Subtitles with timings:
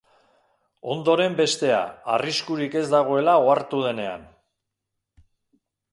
[0.93, 1.83] Ondoren bestea,
[2.15, 4.29] arriskurik ez dagoela ohartu denean.